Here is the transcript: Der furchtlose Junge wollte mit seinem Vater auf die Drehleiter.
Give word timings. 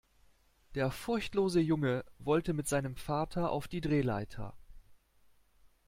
Der 0.73 0.89
furchtlose 0.89 1.59
Junge 1.59 2.03
wollte 2.17 2.53
mit 2.53 2.67
seinem 2.67 2.95
Vater 2.95 3.51
auf 3.51 3.67
die 3.67 3.81
Drehleiter. 3.81 4.55